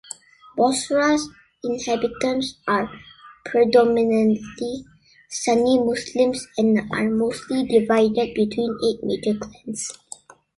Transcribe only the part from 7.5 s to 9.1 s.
divided between eight